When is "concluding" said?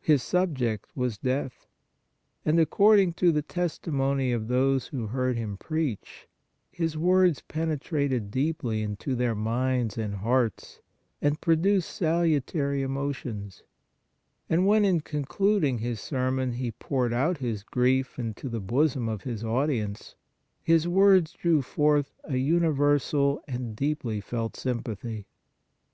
15.02-15.76